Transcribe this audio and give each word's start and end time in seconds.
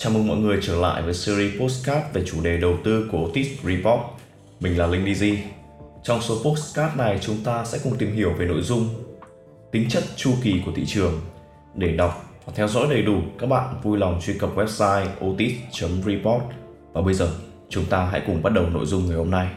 Chào 0.00 0.12
mừng 0.12 0.28
mọi 0.28 0.36
người 0.36 0.58
trở 0.62 0.80
lại 0.80 1.02
với 1.02 1.14
series 1.14 1.60
postcard 1.60 2.06
về 2.12 2.22
chủ 2.26 2.42
đề 2.42 2.56
đầu 2.56 2.76
tư 2.84 3.08
của 3.12 3.24
Otis 3.24 3.46
Report. 3.64 4.00
Mình 4.60 4.78
là 4.78 4.86
Linh 4.86 5.04
DZ. 5.04 5.36
Trong 6.02 6.20
số 6.20 6.38
postcard 6.44 6.96
này 6.96 7.18
chúng 7.20 7.36
ta 7.44 7.64
sẽ 7.64 7.78
cùng 7.84 7.98
tìm 7.98 8.12
hiểu 8.12 8.32
về 8.32 8.46
nội 8.46 8.62
dung, 8.62 8.88
tính 9.72 9.88
chất 9.88 10.04
chu 10.16 10.30
kỳ 10.42 10.62
của 10.66 10.72
thị 10.76 10.84
trường. 10.86 11.20
Để 11.74 11.96
đọc 11.96 12.40
và 12.46 12.52
theo 12.56 12.68
dõi 12.68 12.86
đầy 12.90 13.02
đủ, 13.02 13.20
các 13.38 13.46
bạn 13.46 13.74
vui 13.82 13.98
lòng 13.98 14.20
truy 14.22 14.38
cập 14.38 14.56
website 14.56 15.06
otis.report. 15.30 16.42
Và 16.92 17.00
bây 17.02 17.14
giờ, 17.14 17.30
chúng 17.68 17.84
ta 17.84 18.04
hãy 18.04 18.22
cùng 18.26 18.42
bắt 18.42 18.52
đầu 18.52 18.70
nội 18.70 18.86
dung 18.86 19.06
ngày 19.06 19.16
hôm 19.16 19.30
nay. 19.30 19.48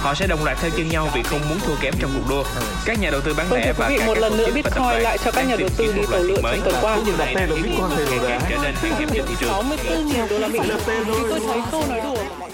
Họ 0.00 0.14
sẽ 0.14 0.26
đồng 0.26 0.44
loạt 0.44 0.58
theo 0.60 0.70
chân 0.76 0.88
nhau 0.88 1.08
vì 1.14 1.22
không 1.22 1.40
muốn 1.48 1.58
thua 1.66 1.76
kém 1.80 1.94
trong 1.98 2.10
cuộc 2.14 2.28
đua. 2.28 2.44
Các 2.86 3.00
nhà 3.00 3.10
đầu 3.10 3.20
tư 3.20 3.34
bán 3.36 3.46
Vâng, 3.48 3.60
lẻ 3.60 3.72
và 3.72 3.88
các 3.98 4.06
một 4.06 4.18
lần 4.18 4.36
nữa 4.36 4.50
Bitcoin 4.54 5.02
lại 5.02 5.18
cho 5.24 5.30
các 5.30 5.42
nhà 5.48 5.56
đầu 5.58 5.68
tư 5.76 5.92
đi 5.92 6.00
một 6.00 6.06
tàu 6.10 6.22
lượn 6.22 6.42
mới. 6.42 6.56
trong 6.56 6.64
tuần 6.64 6.74
qua. 6.84 6.98
Điều 7.06 7.16
này 7.16 7.34
Tên 7.36 7.48
là 7.48 7.56
Bitcoin 7.56 7.84
thì 7.96 8.04
ngày 8.10 8.18
càng 8.28 8.40
giá. 8.40 8.46
trở 8.50 8.56
nên 8.62 8.74
khan 8.74 8.92
hiếm 8.98 9.08
trên 9.12 9.24
thị 9.28 9.34
trường. 9.40 9.48
64 9.48 10.06
nghìn 10.06 10.28
đô 10.30 10.38
la 10.38 10.48
Mỹ. 10.48 10.58
Tôi 11.30 11.40
thấy 11.46 11.60
câu 11.70 11.82
nói 11.88 12.00
đùa 12.00 12.14
của 12.14 12.34
mọi 12.38 12.50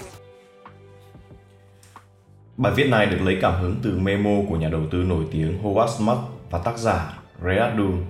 Bài 2.57 2.73
viết 2.75 2.87
này 2.89 3.05
được 3.05 3.17
lấy 3.21 3.37
cảm 3.41 3.61
hứng 3.61 3.75
từ 3.83 3.97
memo 3.97 4.29
của 4.49 4.55
nhà 4.55 4.69
đầu 4.69 4.81
tư 4.91 4.97
nổi 4.97 5.23
tiếng 5.31 5.63
Howard 5.63 6.01
Marks 6.03 6.21
và 6.51 6.59
tác 6.59 6.77
giả 6.77 7.13
Rayad 7.45 7.77
Dun. 7.77 8.05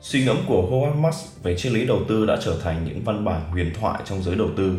Suy 0.00 0.24
ngẫm 0.24 0.36
của 0.46 0.68
Howard 0.70 0.94
Marks 1.00 1.18
về 1.42 1.56
triết 1.56 1.72
lý 1.72 1.86
đầu 1.86 2.00
tư 2.08 2.26
đã 2.26 2.36
trở 2.44 2.56
thành 2.64 2.84
những 2.84 3.04
văn 3.04 3.24
bản 3.24 3.40
huyền 3.50 3.72
thoại 3.80 4.00
trong 4.04 4.22
giới 4.22 4.34
đầu 4.34 4.48
tư. 4.56 4.72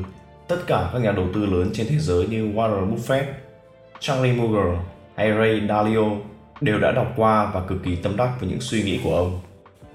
Tất 0.48 0.58
cả 0.68 0.90
các 0.94 1.00
nhà 1.02 1.12
đầu 1.12 1.26
tư 1.34 1.46
lớn 1.46 1.70
trên 1.74 1.88
thế 1.90 1.98
giới 2.00 2.28
như 2.28 2.48
Warren 2.56 2.96
Buffett, 2.96 3.24
Charlie 4.00 4.34
Munger 4.34 4.80
hay 5.16 5.32
Ray 5.32 5.62
Dalio 5.70 6.04
đều 6.62 6.80
đã 6.80 6.92
đọc 6.92 7.14
qua 7.16 7.52
và 7.54 7.62
cực 7.68 7.84
kỳ 7.84 7.96
tâm 7.96 8.18
đắc 8.18 8.32
với 8.40 8.50
những 8.50 8.62
suy 8.62 8.84
nghĩ 8.84 9.00
của 9.04 9.16
ông. 9.16 9.40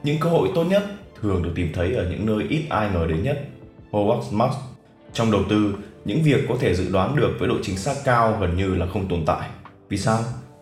Những 0.02 0.18
cơ 0.20 0.28
hội 0.28 0.48
tốt 0.54 0.64
nhất 0.64 0.82
thường 1.20 1.42
được 1.42 1.50
tìm 1.54 1.72
thấy 1.74 1.94
ở 1.94 2.06
những 2.10 2.26
nơi 2.26 2.46
ít 2.48 2.62
ai 2.70 2.90
ngờ 2.94 3.06
đến 3.08 3.22
nhất. 3.22 3.44
Howard 3.90 4.22
Marks 4.32 4.56
trong 5.12 5.30
đầu 5.30 5.42
tư, 5.48 5.74
những 6.04 6.22
việc 6.22 6.40
có 6.48 6.54
thể 6.60 6.74
dự 6.74 6.92
đoán 6.92 7.16
được 7.16 7.30
với 7.38 7.48
độ 7.48 7.54
chính 7.62 7.76
xác 7.76 7.94
cao 8.04 8.38
gần 8.40 8.56
như 8.56 8.74
là 8.74 8.86
không 8.86 9.08
tồn 9.08 9.24
tại. 9.26 9.48
Vì 9.88 9.98
sao? 9.98 10.18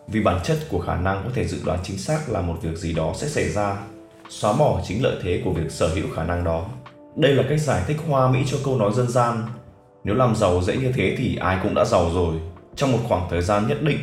Vì 0.08 0.22
bản 0.22 0.40
chất 0.44 0.58
của 0.70 0.78
khả 0.78 0.96
năng 0.96 1.22
có 1.24 1.30
thể 1.34 1.44
dự 1.44 1.58
đoán 1.64 1.78
chính 1.82 1.98
xác 1.98 2.28
là 2.28 2.40
một 2.40 2.56
việc 2.62 2.76
gì 2.76 2.92
đó 2.92 3.12
sẽ 3.16 3.28
xảy 3.28 3.48
ra, 3.48 3.76
xóa 4.28 4.52
bỏ 4.52 4.80
chính 4.88 5.02
lợi 5.02 5.16
thế 5.22 5.42
của 5.44 5.52
việc 5.52 5.70
sở 5.70 5.88
hữu 5.88 6.06
khả 6.14 6.24
năng 6.24 6.44
đó. 6.44 6.66
Đây 7.16 7.34
là 7.34 7.44
cách 7.48 7.60
giải 7.60 7.82
thích 7.86 7.96
hoa 8.08 8.30
mỹ 8.30 8.38
cho 8.46 8.56
câu 8.64 8.76
nói 8.76 8.92
dân 8.92 9.08
gian. 9.08 9.42
Nếu 10.04 10.14
làm 10.14 10.36
giàu 10.36 10.62
dễ 10.62 10.76
như 10.76 10.92
thế 10.92 11.14
thì 11.18 11.36
ai 11.36 11.58
cũng 11.62 11.74
đã 11.74 11.84
giàu 11.84 12.10
rồi. 12.14 12.34
Trong 12.76 12.92
một 12.92 12.98
khoảng 13.08 13.26
thời 13.30 13.42
gian 13.42 13.68
nhất 13.68 13.82
định, 13.82 13.98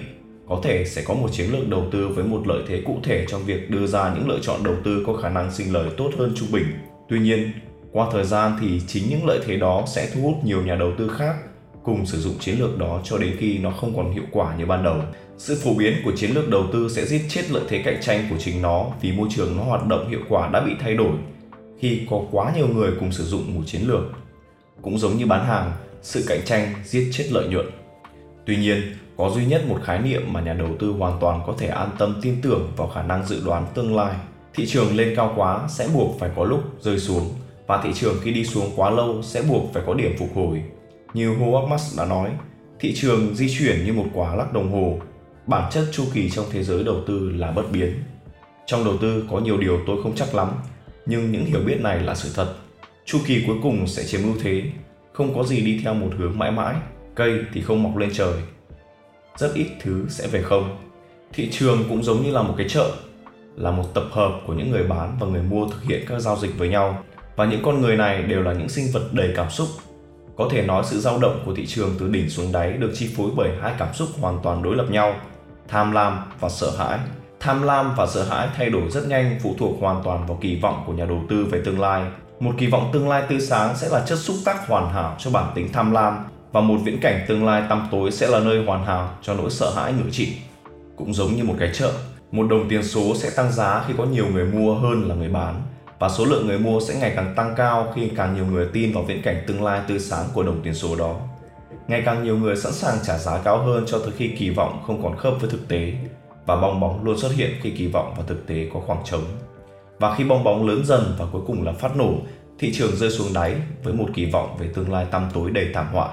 có 0.48 0.60
thể 0.64 0.86
sẽ 0.86 1.02
có 1.06 1.14
một 1.14 1.32
chiến 1.32 1.52
lược 1.52 1.70
đầu 1.70 1.88
tư 1.92 2.08
với 2.08 2.26
một 2.26 2.48
lợi 2.48 2.64
thế 2.68 2.82
cụ 2.86 2.98
thể 3.04 3.26
trong 3.28 3.44
việc 3.46 3.70
đưa 3.70 3.88
ra 3.88 4.14
những 4.16 4.30
lựa 4.30 4.40
chọn 4.42 4.64
đầu 4.64 4.76
tư 4.84 5.04
có 5.08 5.14
khả 5.14 5.30
năng 5.30 5.52
sinh 5.52 5.73
lời 5.73 5.90
tốt 5.98 6.10
hơn 6.18 6.34
trung 6.36 6.48
bình. 6.52 6.66
Tuy 7.10 7.20
nhiên, 7.20 7.52
qua 7.92 8.08
thời 8.12 8.26
gian 8.26 8.58
thì 8.62 8.82
chính 8.88 9.04
những 9.10 9.26
lợi 9.26 9.40
thế 9.45 9.58
đó 9.58 9.84
sẽ 9.88 10.10
thu 10.14 10.22
hút 10.22 10.36
nhiều 10.44 10.62
nhà 10.66 10.76
đầu 10.76 10.92
tư 10.98 11.08
khác 11.18 11.36
cùng 11.84 12.06
sử 12.06 12.20
dụng 12.20 12.34
chiến 12.40 12.60
lược 12.60 12.78
đó 12.78 13.02
cho 13.04 13.18
đến 13.18 13.36
khi 13.40 13.58
nó 13.58 13.72
không 13.72 13.95
còn 13.95 14.12
hiệu 14.12 14.23
quả 14.32 14.56
như 14.58 14.66
ban 14.66 14.84
đầu. 14.84 14.98
Sự 15.38 15.60
phổ 15.64 15.73
biến 15.73 15.94
của 16.06 16.12
chiến 16.16 16.32
lược 16.32 16.50
đầu 16.50 16.64
tư 16.73 16.90
sẽ 16.90 17.06
giết 17.06 17.22
chết 17.30 17.52
lợi 17.52 17.64
thế 17.70 17.82
cạnh 17.86 17.98
tranh 18.02 18.28
của 18.30 18.36
chính 18.40 18.62
nó 18.62 18.86
vì 19.02 19.12
môi 19.12 19.28
trường 19.32 19.58
nó 19.58 19.64
hoạt 19.64 19.88
động 19.88 20.10
hiệu 20.10 20.20
quả 20.30 20.50
đã 20.54 20.62
bị 20.62 20.72
thay 20.80 20.94
đổi 20.94 21.12
khi 21.80 22.02
có 22.10 22.22
quá 22.32 22.54
nhiều 22.56 22.68
người 22.68 22.92
cùng 23.00 23.12
sử 23.12 23.23
dụng 23.23 23.56
một 23.56 23.62
chiến 23.66 23.82
lược. 23.86 24.04
Cũng 24.82 24.98
giống 24.98 25.18
như 25.18 25.26
bán 25.26 25.45
hàng, 25.45 25.72
sự 26.02 26.23
cạnh 26.28 26.40
tranh 26.45 26.73
giết 26.86 27.10
chết 27.12 27.26
lợi 27.32 27.48
nhuận. 27.48 27.66
Tuy 28.48 28.58
nhiên, 28.58 28.81
có 29.17 29.30
duy 29.30 29.45
nhất 29.45 29.64
một 29.67 29.80
khái 29.84 30.00
niệm 30.00 30.34
mà 30.34 30.42
nhà 30.42 30.53
đầu 30.53 30.70
tư 30.80 30.90
hoàn 30.90 31.17
toàn 31.22 31.42
có 31.48 31.53
thể 31.58 31.67
an 31.67 31.90
tâm 31.98 32.16
tin 32.22 32.42
tưởng 32.42 32.72
vào 32.78 32.88
khả 32.88 33.04
năng 33.04 33.26
dự 33.26 33.42
đoán 33.45 33.66
tương 33.73 33.95
lai. 33.95 34.16
Thị 34.54 34.66
trường 34.66 34.95
lên 34.95 35.14
cao 35.16 35.34
quá 35.36 35.67
sẽ 35.70 35.88
buộc 35.94 36.20
phải 36.20 36.30
có 36.36 36.44
lúc 36.44 36.81
rơi 36.81 37.00
xuống 37.00 37.34
và 37.67 37.81
thị 37.84 37.89
trường 37.94 38.16
khi 38.22 38.31
đi 38.31 38.45
xuống 38.45 38.72
quá 38.76 38.89
lâu 38.89 39.22
sẽ 39.23 39.42
buộc 39.42 39.73
phải 39.73 39.84
có 39.86 39.94
điểm 39.94 40.16
phục 40.20 40.30
hồi. 40.36 40.64
Như 41.14 41.36
Howard 41.36 41.67
Marks 41.67 41.98
đã 41.98 42.06
nói, 42.06 42.30
thị 42.80 42.94
trường 42.95 43.36
di 43.36 43.58
chuyển 43.59 43.86
như 43.86 43.94
một 43.94 44.05
quả 44.14 44.36
lắc 44.36 44.54
đồng 44.54 44.72
hồ, 44.72 44.99
bản 45.48 45.72
chất 45.72 45.86
chu 45.92 46.04
kỳ 46.14 46.30
trong 46.30 46.45
thế 46.52 46.64
giới 46.64 46.83
đầu 46.83 46.95
tư 47.08 47.32
là 47.36 47.52
bất 47.52 47.72
biến. 47.72 47.93
Trong 48.66 48.86
đầu 48.86 48.98
tư 48.98 49.26
có 49.32 49.39
nhiều 49.39 49.58
điều 49.58 49.80
tôi 49.88 50.04
không 50.04 50.16
chắc 50.16 50.36
lắm, 50.36 50.52
nhưng 51.05 51.32
những 51.32 51.45
hiểu 51.45 51.60
biết 51.66 51.82
này 51.82 51.99
là 51.99 52.16
sự 52.16 52.30
thật. 52.36 52.55
Chu 53.05 53.20
kỳ 53.27 53.43
cuối 53.48 53.55
cùng 53.64 53.88
sẽ 53.88 54.04
chiếm 54.04 54.23
ưu 54.23 54.33
thế, 54.43 54.64
không 55.14 55.36
có 55.36 55.43
gì 55.43 55.61
đi 55.61 55.80
theo 55.83 55.93
một 55.93 56.10
hướng 56.17 56.39
mãi 56.39 56.52
mãi, 56.52 56.76
cây 57.17 57.39
thì 57.54 57.61
không 57.61 57.83
mọc 57.83 57.98
lên 57.98 58.10
trời. 58.14 58.33
Rất 59.38 59.54
ít 59.54 59.67
thứ 59.82 60.05
sẽ 60.10 60.28
về 60.28 60.42
không. 60.42 60.78
Thị 61.33 61.50
trường 61.52 61.83
cũng 61.89 62.04
giống 62.04 62.23
như 62.23 62.32
là 62.32 62.42
một 62.42 62.54
cái 62.58 62.70
chợ, 62.70 62.92
là 63.55 63.72
một 63.72 63.94
tập 63.94 64.04
hợp 64.11 64.32
của 64.48 64.54
những 64.54 64.72
người 64.72 64.83
bán 64.83 65.17
và 65.20 65.28
người 65.28 65.42
mua 65.42 65.67
thực 65.67 65.83
hiện 65.83 66.05
các 66.08 66.20
giao 66.20 66.38
dịch 66.38 66.58
với 66.58 66.70
nhau 66.70 67.04
và 67.36 67.45
những 67.45 67.61
con 67.64 67.82
người 67.82 67.95
này 67.95 68.23
đều 68.23 68.42
là 68.42 68.54
những 68.54 68.70
sinh 68.70 68.86
vật 68.94 69.04
đầy 69.11 69.33
cảm 69.36 69.50
xúc. 69.50 69.67
Có 70.38 70.48
thể 70.52 70.61
nói 70.61 70.83
sự 70.86 71.00
dao 71.00 71.20
động 71.20 71.44
của 71.45 71.54
thị 71.55 71.66
trường 71.66 71.95
từ 72.00 72.08
đỉnh 72.08 72.30
xuống 72.30 72.52
đáy 72.52 72.73
được 72.73 72.92
chi 72.94 73.10
phối 73.17 73.30
bởi 73.36 73.49
hai 73.61 73.73
cảm 73.80 73.94
xúc 73.94 74.08
hoàn 74.20 74.39
toàn 74.44 74.64
đối 74.64 74.76
lập 74.76 74.86
nhau, 74.89 75.16
tham 75.67 75.92
lam 75.92 76.20
và 76.39 76.49
sợ 76.49 76.72
hãi. 76.78 76.99
Tham 77.39 77.64
lam 77.64 77.94
và 77.98 78.08
sợ 78.08 78.23
hãi 78.23 78.48
thay 78.55 78.70
đổi 78.70 78.92
rất 78.92 79.08
nhanh 79.08 79.39
phụ 79.44 79.55
thuộc 79.60 79.78
hoàn 79.80 80.04
toàn 80.04 80.26
vào 80.28 80.38
kỳ 80.42 80.60
vọng 80.60 80.84
của 80.88 80.94
nhà 80.94 81.05
đầu 81.05 81.22
tư 81.30 81.45
về 81.52 81.61
tương 81.66 81.80
lai. 81.80 82.04
Một 82.39 82.52
kỳ 82.58 82.67
vọng 82.67 82.89
tương 82.94 83.10
lai 83.10 83.23
tươi 83.30 83.39
sáng 83.39 83.78
sẽ 83.78 83.89
là 83.89 84.05
chất 84.05 84.16
xúc 84.16 84.36
tác 84.45 84.67
hoàn 84.67 84.94
hảo 84.94 85.16
cho 85.20 85.32
bản 85.32 85.52
tính 85.55 85.70
tham 85.73 85.92
lam 85.92 86.26
và 86.52 86.62
một 86.62 86.78
viễn 86.84 87.00
cảnh 87.00 87.26
tương 87.28 87.46
lai 87.46 87.64
tăm 87.70 87.88
tối 87.92 88.12
sẽ 88.12 88.28
là 88.28 88.40
nơi 88.40 88.66
hoàn 88.66 88.86
hảo 88.86 89.10
cho 89.22 89.34
nỗi 89.34 89.50
sợ 89.50 89.74
hãi 89.76 89.94
ngự 89.94 90.10
trị. 90.12 90.34
Cũng 90.96 91.14
giống 91.14 91.36
như 91.36 91.44
một 91.44 91.56
cái 91.60 91.70
chợ, 91.74 91.92
một 92.32 92.48
đồng 92.50 92.70
tiền 92.70 92.84
số 92.84 93.16
sẽ 93.16 93.30
tăng 93.36 93.52
giá 93.52 93.84
khi 93.88 93.94
có 93.98 94.06
nhiều 94.06 94.26
người 94.34 94.46
mua 94.46 94.76
hơn 94.76 95.10
là 95.10 95.16
người 95.16 95.30
bán 95.30 95.62
và 96.00 96.10
số 96.10 96.26
lượng 96.26 96.48
người 96.48 96.60
mua 96.60 96.80
sẽ 96.80 97.00
ngày 97.00 97.14
càng 97.16 97.34
tăng 97.36 97.54
cao 97.58 97.94
khi 97.96 98.12
càng 98.16 98.36
nhiều 98.36 98.46
người 98.46 98.68
tin 98.74 98.94
vào 98.94 99.04
viễn 99.04 99.22
cảnh 99.22 99.44
tương 99.48 99.64
lai 99.64 99.82
tươi 99.88 100.00
sáng 100.00 100.26
của 100.34 100.44
đồng 100.44 100.62
tiền 100.64 100.74
số 100.74 100.96
đó. 100.96 101.16
Ngày 101.88 102.02
càng 102.06 102.24
nhiều 102.24 102.38
người 102.38 102.56
sẵn 102.56 102.74
sàng 102.74 102.96
trả 103.04 103.18
giá 103.18 103.38
cao 103.44 103.58
hơn 103.58 103.84
cho 103.88 104.00
tới 104.00 104.12
khi 104.18 104.28
kỳ 104.40 104.50
vọng 104.50 104.84
không 104.88 105.04
còn 105.04 105.18
khớp 105.18 105.34
với 105.42 105.50
thực 105.50 105.68
tế 105.68 105.94
và 106.46 106.56
bong 106.56 106.80
bóng 106.80 107.04
luôn 107.04 107.18
xuất 107.18 107.32
hiện 107.36 107.52
khi 107.62 107.72
kỳ 107.72 107.88
vọng 107.88 108.14
và 108.18 108.24
thực 108.28 108.48
tế 108.48 108.70
có 108.74 108.80
khoảng 108.80 109.04
trống. 109.06 109.24
Và 110.00 110.16
khi 110.16 110.24
bong 110.24 110.44
bóng 110.44 110.68
lớn 110.68 110.86
dần 110.86 111.16
và 111.20 111.26
cuối 111.32 111.42
cùng 111.48 111.66
là 111.66 111.72
phát 111.72 111.96
nổ, 111.98 112.14
thị 112.60 112.74
trường 112.74 112.96
rơi 112.96 113.12
xuống 113.12 113.34
đáy 113.34 113.56
với 113.84 113.94
một 113.94 114.06
kỳ 114.14 114.26
vọng 114.26 114.58
về 114.60 114.68
tương 114.76 114.92
lai 114.92 115.06
tăm 115.12 115.30
tối 115.34 115.52
đầy 115.52 115.68
thảm 115.74 115.88
họa. 115.94 116.10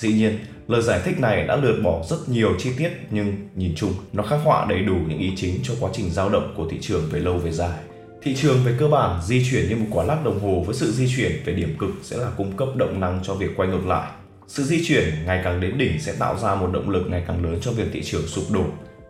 Dĩ 0.00 0.12
nhiên, 0.12 0.38
lời 0.68 0.82
giải 0.82 1.00
thích 1.04 1.20
này 1.20 1.46
đã 1.46 1.56
lược 1.56 1.82
bỏ 1.82 2.02
rất 2.10 2.16
nhiều 2.28 2.50
chi 2.58 2.70
tiết 2.78 2.90
nhưng 3.10 3.48
nhìn 3.54 3.72
chung 3.76 3.92
nó 4.12 4.22
khắc 4.22 4.38
họa 4.44 4.66
đầy 4.68 4.80
đủ 4.80 4.94
những 5.08 5.18
ý 5.18 5.32
chính 5.36 5.60
cho 5.62 5.74
quá 5.80 5.90
trình 5.92 6.10
dao 6.10 6.28
động 6.28 6.54
của 6.56 6.68
thị 6.70 6.78
trường 6.80 7.02
về 7.10 7.20
lâu 7.20 7.38
về 7.38 7.52
dài. 7.52 7.78
Thị 8.22 8.36
trường 8.36 8.58
về 8.64 8.74
cơ 8.78 8.88
bản 8.88 9.20
di 9.22 9.44
chuyển 9.50 9.68
như 9.68 9.76
một 9.76 9.86
quả 9.90 10.04
lắc 10.04 10.24
đồng 10.24 10.40
hồ 10.40 10.62
với 10.66 10.74
sự 10.74 10.92
di 10.92 11.08
chuyển 11.16 11.32
về 11.44 11.52
điểm 11.52 11.76
cực 11.78 11.90
sẽ 12.02 12.16
là 12.16 12.30
cung 12.36 12.56
cấp 12.56 12.68
động 12.76 13.00
năng 13.00 13.20
cho 13.22 13.34
việc 13.34 13.50
quay 13.56 13.68
ngược 13.68 13.86
lại. 13.86 14.10
Sự 14.46 14.62
di 14.62 14.84
chuyển 14.86 15.04
ngày 15.26 15.40
càng 15.44 15.60
đến 15.60 15.78
đỉnh 15.78 16.00
sẽ 16.00 16.12
tạo 16.18 16.38
ra 16.38 16.54
một 16.54 16.70
động 16.72 16.90
lực 16.90 17.06
ngày 17.10 17.24
càng 17.26 17.44
lớn 17.44 17.58
cho 17.62 17.70
việc 17.70 17.88
thị 17.92 18.02
trường 18.02 18.26
sụp 18.26 18.44
đổ 18.50 18.64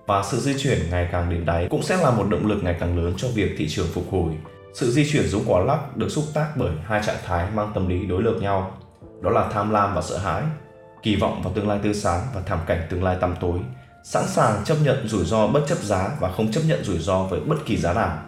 và 0.07 0.23
sự 0.31 0.39
di 0.39 0.55
chuyển 0.59 0.79
ngày 0.91 1.09
càng 1.13 1.31
đến 1.31 1.45
đáy 1.45 1.67
cũng 1.71 1.83
sẽ 1.83 1.97
là 1.97 2.11
một 2.11 2.25
động 2.31 2.47
lực 2.47 2.65
ngày 2.65 2.77
càng 2.81 3.05
lớn 3.05 3.15
cho 3.17 3.29
việc 3.35 3.55
thị 3.59 3.69
trường 3.69 3.87
phục 3.87 4.05
hồi. 4.11 4.33
Sự 4.75 4.91
di 4.91 5.11
chuyển 5.13 5.29
giống 5.29 5.45
quả 5.47 5.61
lắc 5.61 5.97
được 5.97 6.09
xúc 6.09 6.25
tác 6.35 6.53
bởi 6.57 6.73
hai 6.85 7.03
trạng 7.07 7.23
thái 7.27 7.51
mang 7.55 7.71
tâm 7.75 7.89
lý 7.89 8.07
đối 8.07 8.23
lập 8.23 8.35
nhau, 8.41 8.79
đó 9.23 9.31
là 9.31 9.51
tham 9.53 9.71
lam 9.71 9.95
và 9.95 10.03
sợ 10.03 10.19
hãi, 10.19 10.43
kỳ 11.03 11.17
vọng 11.17 11.43
vào 11.43 11.53
tương 11.53 11.69
lai 11.69 11.79
tươi 11.83 11.95
sáng 11.95 12.27
và 12.35 12.41
thảm 12.47 12.59
cảnh 12.67 12.87
tương 12.91 13.05
lai 13.05 13.17
tăm 13.21 13.35
tối, 13.41 13.59
sẵn 14.03 14.25
sàng 14.27 14.65
chấp 14.65 14.77
nhận 14.85 15.09
rủi 15.09 15.25
ro 15.25 15.47
bất 15.47 15.61
chấp 15.69 15.79
giá 15.79 16.17
và 16.21 16.33
không 16.33 16.53
chấp 16.53 16.61
nhận 16.67 16.85
rủi 16.85 16.99
ro 16.99 17.23
với 17.23 17.41
bất 17.41 17.67
kỳ 17.67 17.77
giá 17.77 17.93
nào. 17.93 18.19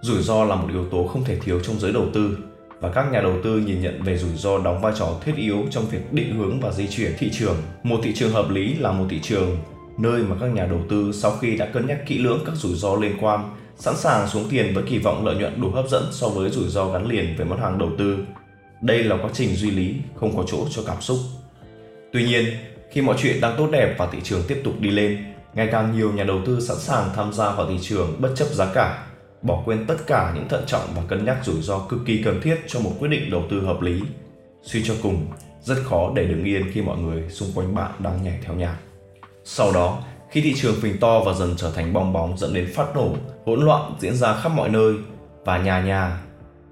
Rủi 0.00 0.22
ro 0.22 0.44
là 0.44 0.54
một 0.54 0.68
yếu 0.70 0.88
tố 0.88 1.06
không 1.06 1.24
thể 1.24 1.38
thiếu 1.38 1.60
trong 1.60 1.80
giới 1.80 1.92
đầu 1.92 2.06
tư 2.14 2.38
và 2.80 2.92
các 2.92 3.12
nhà 3.12 3.20
đầu 3.20 3.34
tư 3.44 3.58
nhìn 3.58 3.80
nhận 3.80 4.02
về 4.02 4.18
rủi 4.18 4.36
ro 4.36 4.58
đóng 4.58 4.80
vai 4.80 4.92
trò 4.98 5.08
thiết 5.24 5.36
yếu 5.36 5.64
trong 5.70 5.84
việc 5.90 6.12
định 6.12 6.36
hướng 6.36 6.60
và 6.60 6.72
di 6.72 6.86
chuyển 6.88 7.12
thị 7.18 7.30
trường. 7.32 7.56
Một 7.82 8.00
thị 8.02 8.12
trường 8.14 8.32
hợp 8.32 8.50
lý 8.50 8.74
là 8.74 8.92
một 8.92 9.06
thị 9.10 9.20
trường 9.22 9.56
nơi 9.98 10.22
mà 10.22 10.36
các 10.40 10.46
nhà 10.46 10.66
đầu 10.66 10.80
tư 10.88 11.12
sau 11.12 11.36
khi 11.40 11.56
đã 11.56 11.66
cân 11.66 11.86
nhắc 11.86 12.06
kỹ 12.06 12.18
lưỡng 12.18 12.40
các 12.46 12.54
rủi 12.54 12.74
ro 12.74 12.94
liên 12.94 13.16
quan, 13.20 13.56
sẵn 13.76 13.96
sàng 13.96 14.28
xuống 14.28 14.44
tiền 14.50 14.74
với 14.74 14.84
kỳ 14.88 14.98
vọng 14.98 15.26
lợi 15.26 15.36
nhuận 15.36 15.60
đủ 15.60 15.70
hấp 15.70 15.88
dẫn 15.88 16.04
so 16.10 16.28
với 16.28 16.50
rủi 16.50 16.68
ro 16.68 16.86
gắn 16.92 17.06
liền 17.06 17.36
với 17.36 17.46
mặt 17.46 17.58
hàng 17.60 17.78
đầu 17.78 17.90
tư. 17.98 18.18
Đây 18.80 19.04
là 19.04 19.16
quá 19.16 19.30
trình 19.32 19.56
duy 19.56 19.70
lý, 19.70 19.94
không 20.14 20.36
có 20.36 20.44
chỗ 20.46 20.66
cho 20.70 20.82
cảm 20.86 21.00
xúc. 21.00 21.18
Tuy 22.12 22.24
nhiên, 22.24 22.44
khi 22.90 23.00
mọi 23.00 23.16
chuyện 23.18 23.40
đang 23.40 23.54
tốt 23.58 23.68
đẹp 23.72 23.94
và 23.98 24.08
thị 24.12 24.18
trường 24.22 24.42
tiếp 24.48 24.60
tục 24.64 24.74
đi 24.80 24.90
lên, 24.90 25.24
ngày 25.54 25.68
càng 25.72 25.96
nhiều 25.96 26.12
nhà 26.12 26.24
đầu 26.24 26.40
tư 26.46 26.60
sẵn 26.60 26.76
sàng 26.76 27.08
tham 27.16 27.32
gia 27.32 27.52
vào 27.52 27.68
thị 27.68 27.78
trường 27.82 28.16
bất 28.18 28.32
chấp 28.36 28.44
giá 28.44 28.72
cả, 28.74 29.06
bỏ 29.42 29.62
quên 29.64 29.86
tất 29.86 29.96
cả 30.06 30.32
những 30.34 30.48
thận 30.48 30.64
trọng 30.66 30.82
và 30.96 31.02
cân 31.08 31.24
nhắc 31.24 31.36
rủi 31.44 31.62
ro 31.62 31.78
cực 31.78 32.00
kỳ 32.06 32.22
cần 32.22 32.40
thiết 32.40 32.56
cho 32.66 32.80
một 32.80 32.92
quyết 32.98 33.08
định 33.08 33.30
đầu 33.30 33.42
tư 33.50 33.60
hợp 33.60 33.80
lý. 33.80 34.00
Suy 34.62 34.84
cho 34.84 34.94
cùng, 35.02 35.26
rất 35.62 35.76
khó 35.84 36.12
để 36.14 36.24
đứng 36.24 36.44
yên 36.44 36.70
khi 36.72 36.82
mọi 36.82 36.98
người 36.98 37.28
xung 37.28 37.48
quanh 37.54 37.74
bạn 37.74 37.90
đang 37.98 38.22
nhảy 38.22 38.38
theo 38.44 38.54
nhạc. 38.54 38.76
Sau 39.44 39.72
đó, 39.72 40.02
khi 40.30 40.40
thị 40.40 40.54
trường 40.56 40.80
phình 40.80 40.98
to 40.98 41.20
và 41.20 41.32
dần 41.32 41.54
trở 41.56 41.70
thành 41.70 41.92
bong 41.92 42.12
bóng 42.12 42.38
dẫn 42.38 42.54
đến 42.54 42.72
phát 42.74 42.96
nổ, 42.96 43.14
hỗn 43.46 43.64
loạn 43.64 43.92
diễn 43.98 44.14
ra 44.14 44.34
khắp 44.34 44.48
mọi 44.48 44.68
nơi 44.68 44.94
và 45.44 45.58
nhà 45.58 45.80
nhà, 45.80 46.20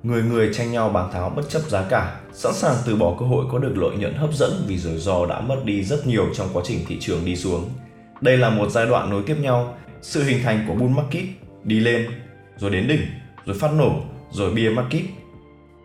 người 0.03 0.23
người 0.23 0.51
tranh 0.55 0.73
nhau 0.73 0.89
bán 0.89 1.13
tháo 1.13 1.31
bất 1.31 1.51
chấp 1.51 1.63
giá 1.69 1.83
cả, 1.83 2.21
sẵn 2.33 2.55
sàng 2.55 2.75
từ 2.87 2.97
bỏ 2.97 3.17
cơ 3.21 3.27
hội 3.27 3.47
có 3.53 3.59
được 3.59 3.73
lợi 3.77 3.97
nhuận 3.97 4.15
hấp 4.15 4.35
dẫn 4.35 4.65
vì 4.67 4.79
rủi 4.79 4.99
ro 4.99 5.27
đã 5.27 5.41
mất 5.41 5.57
đi 5.65 5.83
rất 5.83 6.07
nhiều 6.07 6.27
trong 6.35 6.49
quá 6.53 6.63
trình 6.67 6.79
thị 6.89 6.97
trường 7.01 7.25
đi 7.25 7.37
xuống. 7.37 7.71
Đây 8.21 8.37
là 8.37 8.51
một 8.51 8.71
giai 8.71 8.87
đoạn 8.87 9.11
nối 9.11 9.23
tiếp 9.27 9.37
nhau, 9.41 9.75
sự 10.03 10.23
hình 10.23 10.43
thành 10.43 10.65
của 10.69 10.75
bull 10.75 10.95
market 10.95 11.25
đi 11.65 11.81
lên, 11.81 12.07
rồi 12.57 12.71
đến 12.71 12.89
đỉnh, 12.89 13.07
rồi 13.47 13.57
phát 13.59 13.73
nổ, 13.73 14.01
rồi 14.31 14.55
bear 14.55 14.73
market, 14.73 15.03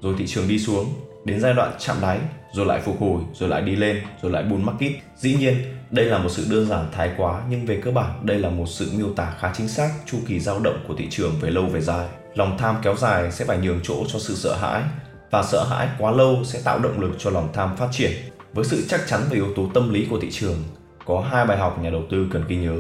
rồi 0.01 0.15
thị 0.18 0.27
trường 0.27 0.48
đi 0.48 0.60
xuống. 0.60 0.94
đến 1.25 1.39
giai 1.39 1.54
đoạn 1.54 1.71
chạm 1.80 1.98
đáy, 2.01 2.19
rồi 2.54 2.65
lại 2.65 2.81
phục 2.81 3.01
hồi, 3.01 3.21
rồi 3.33 3.50
lại 3.50 3.62
đi 3.62 3.75
lên, 3.75 4.01
rồi 4.21 4.31
lại 4.31 4.44
bull 4.44 4.63
market. 4.63 4.92
Dĩ 5.18 5.36
nhiên, 5.36 5.56
đây 5.92 6.06
là 6.06 6.18
một 6.18 6.30
sự 6.30 6.45
đơn 6.51 6.65
giản 6.65 6.86
thái 6.92 7.12
quá 7.18 7.42
nhưng 7.50 7.65
về 7.65 7.81
cơ 7.83 7.92
bản 7.92 8.19
đây 8.25 8.39
là 8.39 8.50
một 8.50 8.65
sự 8.65 8.92
miêu 8.98 9.13
tả 9.15 9.33
khá 9.39 9.54
chính 9.57 9.68
xác 9.68 9.89
chu 10.06 10.18
kỳ 10.27 10.39
dao 10.39 10.60
động 10.60 10.83
của 10.88 10.95
thị 10.98 11.07
trường 11.10 11.33
về 11.42 11.50
lâu 11.50 11.65
về 11.65 11.81
dài. 11.81 12.07
Lòng 12.35 12.57
tham 12.57 12.75
kéo 12.83 12.95
dài 12.95 13.31
sẽ 13.31 13.45
phải 13.45 13.57
nhường 13.57 13.80
chỗ 13.83 13.95
cho 14.07 14.19
sự 14.19 14.35
sợ 14.35 14.56
hãi 14.56 14.83
và 15.31 15.44
sợ 15.44 15.63
hãi 15.63 15.88
quá 16.00 16.12
lâu 16.12 16.44
sẽ 16.44 16.62
tạo 16.63 16.80
động 16.80 17.00
lực 17.00 17.12
cho 17.19 17.30
lòng 17.30 17.50
tham 17.53 17.75
phát 17.77 17.88
triển. 17.91 18.12
Với 18.53 18.65
sự 18.65 18.85
chắc 18.88 19.01
chắn 19.07 19.21
về 19.30 19.35
yếu 19.35 19.53
tố 19.56 19.69
tâm 19.74 19.94
lý 19.94 20.07
của 20.09 20.19
thị 20.19 20.31
trường, 20.31 20.63
có 21.06 21.21
hai 21.31 21.45
bài 21.45 21.57
học 21.57 21.80
nhà 21.81 21.89
đầu 21.89 22.03
tư 22.09 22.27
cần 22.31 22.44
ghi 22.47 22.56
nhớ. 22.56 22.75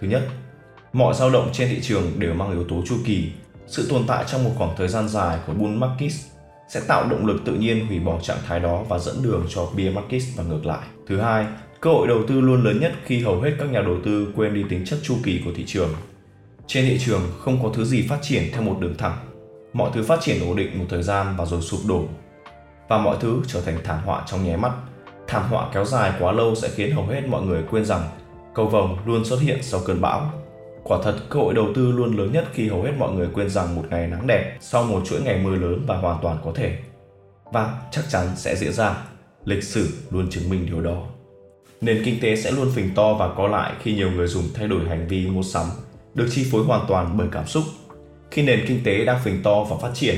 Thứ 0.00 0.08
nhất, 0.08 0.22
mọi 0.92 1.14
dao 1.14 1.30
động 1.30 1.50
trên 1.52 1.68
thị 1.68 1.80
trường 1.82 2.20
đều 2.20 2.34
mang 2.34 2.52
yếu 2.52 2.64
tố 2.64 2.82
chu 2.88 2.96
kỳ. 3.06 3.32
Sự 3.66 3.86
tồn 3.90 4.02
tại 4.06 4.24
trong 4.26 4.44
một 4.44 4.50
khoảng 4.58 4.76
thời 4.76 4.88
gian 4.88 5.08
dài 5.08 5.38
của 5.46 5.52
bull 5.52 5.76
market 5.76 6.12
sẽ 6.68 6.80
tạo 6.86 7.08
động 7.08 7.26
lực 7.26 7.40
tự 7.44 7.54
nhiên 7.54 7.86
hủy 7.86 7.98
bỏ 7.98 8.20
trạng 8.22 8.38
thái 8.46 8.60
đó 8.60 8.82
và 8.88 8.98
dẫn 8.98 9.22
đường 9.22 9.46
cho 9.48 9.66
bear 9.76 9.94
market 9.94 10.22
và 10.36 10.44
ngược 10.44 10.66
lại. 10.66 10.86
Thứ 11.08 11.20
hai, 11.20 11.46
cơ 11.80 11.90
hội 11.90 12.08
đầu 12.08 12.18
tư 12.28 12.40
luôn 12.40 12.64
lớn 12.64 12.80
nhất 12.80 12.92
khi 13.04 13.22
hầu 13.22 13.40
hết 13.40 13.50
các 13.58 13.70
nhà 13.70 13.80
đầu 13.80 13.96
tư 14.04 14.32
quên 14.36 14.54
đi 14.54 14.64
tính 14.68 14.84
chất 14.86 14.98
chu 15.02 15.16
kỳ 15.24 15.42
của 15.44 15.50
thị 15.56 15.64
trường. 15.66 15.88
Trên 16.72 16.84
thị 16.84 16.98
trường 16.98 17.22
không 17.40 17.62
có 17.62 17.70
thứ 17.74 17.84
gì 17.84 18.06
phát 18.08 18.18
triển 18.22 18.42
theo 18.52 18.62
một 18.62 18.76
đường 18.80 18.94
thẳng. 18.98 19.18
Mọi 19.72 19.90
thứ 19.94 20.02
phát 20.02 20.20
triển 20.20 20.48
ổn 20.48 20.56
định 20.56 20.78
một 20.78 20.84
thời 20.88 21.02
gian 21.02 21.34
và 21.38 21.44
rồi 21.44 21.60
sụp 21.60 21.80
đổ. 21.88 22.04
Và 22.88 22.98
mọi 22.98 23.16
thứ 23.20 23.42
trở 23.46 23.60
thành 23.60 23.78
thảm 23.84 24.00
họa 24.04 24.22
trong 24.26 24.44
nháy 24.44 24.56
mắt. 24.56 24.72
Thảm 25.26 25.42
họa 25.50 25.70
kéo 25.74 25.84
dài 25.84 26.12
quá 26.20 26.32
lâu 26.32 26.54
sẽ 26.54 26.68
khiến 26.68 26.92
hầu 26.92 27.06
hết 27.06 27.20
mọi 27.28 27.42
người 27.42 27.62
quên 27.70 27.84
rằng 27.84 28.02
cầu 28.54 28.66
vồng 28.66 28.98
luôn 29.06 29.24
xuất 29.24 29.40
hiện 29.40 29.58
sau 29.62 29.80
cơn 29.86 30.00
bão. 30.00 30.30
Quả 30.82 30.98
thật, 31.04 31.14
cơ 31.28 31.40
hội 31.40 31.54
đầu 31.54 31.66
tư 31.74 31.92
luôn 31.92 32.16
lớn 32.16 32.32
nhất 32.32 32.44
khi 32.52 32.68
hầu 32.68 32.82
hết 32.82 32.92
mọi 32.98 33.12
người 33.12 33.28
quên 33.34 33.50
rằng 33.50 33.76
một 33.76 33.84
ngày 33.90 34.06
nắng 34.06 34.26
đẹp 34.26 34.56
sau 34.60 34.84
một 34.84 35.02
chuỗi 35.06 35.20
ngày 35.22 35.40
mưa 35.44 35.54
lớn 35.54 35.84
và 35.86 35.96
hoàn 35.96 36.18
toàn 36.22 36.38
có 36.44 36.52
thể. 36.54 36.78
Và 37.52 37.82
chắc 37.90 38.04
chắn 38.10 38.26
sẽ 38.36 38.56
diễn 38.56 38.72
ra. 38.72 39.04
Lịch 39.44 39.64
sử 39.64 39.88
luôn 40.10 40.30
chứng 40.30 40.50
minh 40.50 40.66
điều 40.66 40.80
đó. 40.80 41.02
Nền 41.80 42.02
kinh 42.04 42.20
tế 42.20 42.36
sẽ 42.36 42.50
luôn 42.50 42.70
phình 42.74 42.94
to 42.94 43.14
và 43.14 43.34
có 43.36 43.48
lại 43.48 43.72
khi 43.82 43.94
nhiều 43.94 44.10
người 44.10 44.26
dùng 44.26 44.44
thay 44.54 44.68
đổi 44.68 44.88
hành 44.88 45.08
vi 45.08 45.26
mua 45.26 45.42
sắm, 45.42 45.66
được 46.20 46.26
chi 46.30 46.46
phối 46.50 46.64
hoàn 46.64 46.84
toàn 46.88 47.16
bởi 47.16 47.28
cảm 47.32 47.46
xúc. 47.46 47.64
Khi 48.30 48.42
nền 48.42 48.64
kinh 48.68 48.84
tế 48.84 49.04
đang 49.04 49.20
phình 49.24 49.42
to 49.42 49.64
và 49.64 49.76
phát 49.76 49.90
triển, 49.94 50.16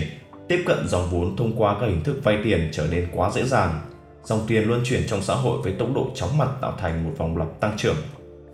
tiếp 0.48 0.62
cận 0.66 0.88
dòng 0.88 1.10
vốn 1.10 1.36
thông 1.36 1.52
qua 1.56 1.76
các 1.80 1.86
hình 1.86 2.02
thức 2.02 2.20
vay 2.24 2.38
tiền 2.44 2.68
trở 2.72 2.86
nên 2.90 3.08
quá 3.12 3.30
dễ 3.30 3.44
dàng. 3.44 3.80
Dòng 4.24 4.40
tiền 4.48 4.68
luân 4.68 4.80
chuyển 4.84 5.02
trong 5.08 5.22
xã 5.22 5.34
hội 5.34 5.58
với 5.62 5.72
tốc 5.72 5.88
độ 5.94 6.10
chóng 6.14 6.38
mặt 6.38 6.48
tạo 6.60 6.72
thành 6.78 7.04
một 7.04 7.10
vòng 7.18 7.36
lặp 7.36 7.60
tăng 7.60 7.76
trưởng. 7.76 7.96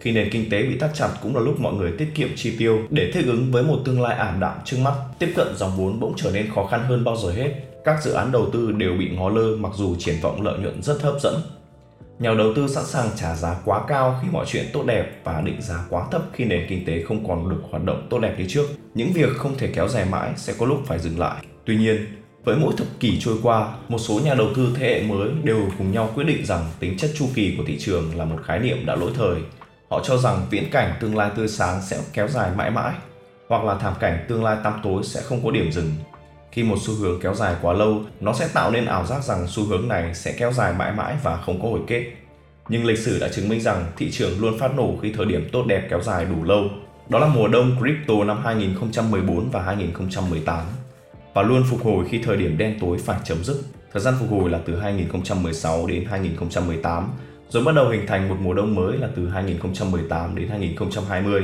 Khi 0.00 0.12
nền 0.12 0.30
kinh 0.30 0.50
tế 0.50 0.62
bị 0.62 0.78
thắt 0.78 0.90
chặt 0.94 1.08
cũng 1.22 1.36
là 1.36 1.42
lúc 1.42 1.60
mọi 1.60 1.74
người 1.74 1.92
tiết 1.98 2.08
kiệm 2.14 2.28
chi 2.36 2.56
tiêu 2.58 2.78
để 2.90 3.10
thích 3.14 3.26
ứng 3.26 3.52
với 3.52 3.62
một 3.62 3.78
tương 3.84 4.00
lai 4.00 4.16
ảm 4.16 4.40
đạm 4.40 4.58
trước 4.64 4.76
mắt. 4.82 4.94
Tiếp 5.18 5.32
cận 5.36 5.56
dòng 5.56 5.76
vốn 5.76 6.00
bỗng 6.00 6.14
trở 6.16 6.30
nên 6.30 6.50
khó 6.54 6.66
khăn 6.66 6.84
hơn 6.88 7.04
bao 7.04 7.16
giờ 7.16 7.30
hết. 7.30 7.50
Các 7.84 8.02
dự 8.02 8.12
án 8.12 8.32
đầu 8.32 8.50
tư 8.52 8.72
đều 8.72 8.92
bị 8.98 9.08
ngó 9.10 9.28
lơ 9.28 9.56
mặc 9.56 9.72
dù 9.76 9.96
triển 9.98 10.16
vọng 10.22 10.42
lợi 10.42 10.58
nhuận 10.58 10.82
rất 10.82 11.02
hấp 11.02 11.14
dẫn 11.20 11.34
nhà 12.19 12.35
đầu 12.38 12.53
tư 12.56 12.69
sẵn 12.69 12.85
sàng 12.87 13.11
trả 13.17 13.35
giá 13.35 13.56
quá 13.65 13.85
cao 13.88 14.20
khi 14.23 14.29
mọi 14.32 14.47
chuyện 14.49 14.67
tốt 14.73 14.82
đẹp 14.87 15.20
và 15.25 15.41
định 15.41 15.62
giá 15.62 15.85
quá 15.91 16.06
thấp 16.11 16.23
khi 16.32 16.44
nền 16.44 16.67
kinh 16.69 16.85
tế 16.85 17.03
không 17.03 17.29
còn 17.29 17.50
được 17.50 17.62
hoạt 17.70 17.85
động 17.85 18.06
tốt 18.11 18.19
đẹp 18.19 18.35
như 18.38 18.44
trước. 18.49 18.67
Những 18.94 19.12
việc 19.12 19.37
không 19.37 19.59
thể 19.59 19.70
kéo 19.75 19.88
dài 19.88 20.05
mãi 20.11 20.32
sẽ 20.37 20.55
có 20.59 20.67
lúc 20.67 20.79
phải 20.87 20.99
dừng 20.99 21.19
lại. 21.19 21.44
Tuy 21.65 21.76
nhiên, 21.76 22.06
với 22.44 22.56
mỗi 22.56 22.75
thập 22.76 22.87
kỷ 23.00 23.20
trôi 23.20 23.37
qua, 23.43 23.75
một 23.88 23.99
số 23.99 24.20
nhà 24.25 24.35
đầu 24.35 24.49
tư 24.56 24.75
thế 24.76 24.87
hệ 24.87 25.03
mới 25.03 25.31
đều 25.43 25.61
cùng 25.79 25.93
nhau 25.93 26.11
quyết 26.15 26.25
định 26.25 26.47
rằng 26.47 26.65
tính 26.81 26.97
chất 26.99 27.11
chu 27.19 27.26
kỳ 27.35 27.55
của 27.56 27.65
thị 27.67 27.79
trường 27.79 28.17
là 28.17 28.25
một 28.25 28.37
khái 28.44 28.59
niệm 28.59 28.87
đã 28.87 28.97
lỗi 28.97 29.11
thời. 29.15 29.37
Họ 29.91 30.00
cho 30.05 30.17
rằng 30.17 30.47
viễn 30.50 30.65
cảnh 30.70 30.94
tương 31.00 31.17
lai 31.17 31.31
tươi 31.37 31.49
sáng 31.49 31.82
sẽ 31.82 31.99
kéo 32.12 32.29
dài 32.29 32.50
mãi 32.56 32.70
mãi, 32.70 32.94
hoặc 33.49 33.65
là 33.65 33.75
thảm 33.75 33.94
cảnh 34.00 34.25
tương 34.29 34.44
lai 34.44 34.56
tăm 34.65 34.81
tối 34.82 35.03
sẽ 35.05 35.20
không 35.20 35.44
có 35.44 35.50
điểm 35.50 35.73
dừng 35.73 35.93
khi 36.52 36.62
một 36.62 36.76
xu 36.80 36.94
hướng 36.94 37.20
kéo 37.20 37.34
dài 37.34 37.54
quá 37.62 37.72
lâu, 37.72 38.02
nó 38.20 38.32
sẽ 38.32 38.48
tạo 38.54 38.70
nên 38.70 38.84
ảo 38.84 39.06
giác 39.06 39.24
rằng 39.24 39.46
xu 39.48 39.64
hướng 39.64 39.88
này 39.88 40.14
sẽ 40.14 40.34
kéo 40.38 40.52
dài 40.52 40.74
mãi 40.78 40.92
mãi 40.92 41.16
và 41.22 41.36
không 41.36 41.62
có 41.62 41.68
hồi 41.68 41.80
kết. 41.86 42.06
Nhưng 42.68 42.84
lịch 42.84 42.98
sử 42.98 43.18
đã 43.18 43.28
chứng 43.28 43.48
minh 43.48 43.60
rằng 43.60 43.86
thị 43.96 44.10
trường 44.10 44.40
luôn 44.40 44.58
phát 44.58 44.74
nổ 44.76 44.96
khi 45.02 45.12
thời 45.12 45.26
điểm 45.26 45.48
tốt 45.52 45.64
đẹp 45.66 45.86
kéo 45.90 46.00
dài 46.02 46.24
đủ 46.24 46.44
lâu. 46.44 46.64
Đó 47.08 47.18
là 47.18 47.26
mùa 47.26 47.48
đông 47.48 47.76
crypto 47.80 48.24
năm 48.24 48.40
2014 48.44 49.50
và 49.50 49.62
2018 49.62 50.66
và 51.34 51.42
luôn 51.42 51.62
phục 51.70 51.84
hồi 51.84 52.04
khi 52.08 52.20
thời 52.24 52.36
điểm 52.36 52.58
đen 52.58 52.78
tối 52.80 52.98
phải 53.04 53.18
chấm 53.24 53.44
dứt. 53.44 53.56
Thời 53.92 54.02
gian 54.02 54.14
phục 54.20 54.30
hồi 54.30 54.50
là 54.50 54.60
từ 54.66 54.76
2016 54.76 55.86
đến 55.86 56.04
2018, 56.04 57.10
rồi 57.48 57.64
bắt 57.64 57.74
đầu 57.74 57.88
hình 57.88 58.06
thành 58.06 58.28
một 58.28 58.36
mùa 58.40 58.54
đông 58.54 58.74
mới 58.74 58.98
là 58.98 59.08
từ 59.16 59.28
2018 59.28 60.36
đến 60.36 60.48
2020. 60.48 61.42